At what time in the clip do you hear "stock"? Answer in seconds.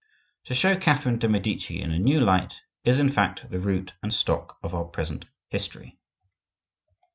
4.11-4.57